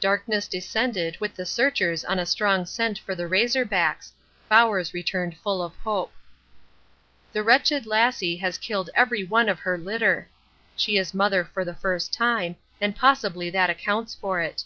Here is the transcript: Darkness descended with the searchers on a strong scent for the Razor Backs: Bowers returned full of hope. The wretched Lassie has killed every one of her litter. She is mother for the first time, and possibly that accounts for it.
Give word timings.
Darkness 0.00 0.48
descended 0.48 1.16
with 1.20 1.36
the 1.36 1.46
searchers 1.46 2.04
on 2.04 2.18
a 2.18 2.26
strong 2.26 2.66
scent 2.66 2.98
for 2.98 3.14
the 3.14 3.28
Razor 3.28 3.64
Backs: 3.64 4.12
Bowers 4.48 4.92
returned 4.92 5.36
full 5.36 5.62
of 5.62 5.72
hope. 5.76 6.12
The 7.32 7.44
wretched 7.44 7.86
Lassie 7.86 8.38
has 8.38 8.58
killed 8.58 8.90
every 8.96 9.22
one 9.22 9.48
of 9.48 9.60
her 9.60 9.78
litter. 9.78 10.26
She 10.74 10.96
is 10.96 11.14
mother 11.14 11.44
for 11.44 11.64
the 11.64 11.76
first 11.76 12.12
time, 12.12 12.56
and 12.80 12.96
possibly 12.96 13.50
that 13.50 13.70
accounts 13.70 14.16
for 14.16 14.40
it. 14.40 14.64